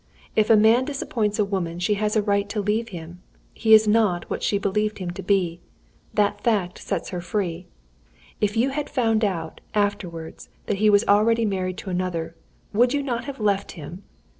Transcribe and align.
If 0.35 0.49
a 0.49 0.55
man 0.57 0.85
disappoints 0.85 1.37
a 1.37 1.45
woman 1.45 1.77
she 1.77 1.93
has 1.93 2.15
a 2.15 2.23
right 2.23 2.49
to 2.49 2.59
leave 2.59 2.89
him. 2.89 3.21
He 3.53 3.75
is 3.75 3.87
not 3.87 4.27
what 4.31 4.41
she 4.41 4.57
believed 4.57 4.97
him 4.97 5.11
to 5.11 5.21
be; 5.21 5.59
that 6.11 6.41
fact 6.41 6.79
sets 6.79 7.09
her 7.09 7.21
free. 7.21 7.67
If 8.39 8.57
you 8.57 8.69
had 8.71 8.89
found 8.89 9.23
out, 9.23 9.61
afterwards, 9.75 10.49
that 10.65 10.77
he 10.77 10.89
was 10.89 11.03
already 11.05 11.45
married 11.45 11.77
to 11.85 11.91
another, 11.91 12.33
would 12.73 12.95
you 12.95 13.03
not 13.03 13.25
have 13.25 13.39
left 13.39 13.73
him? 13.73 14.01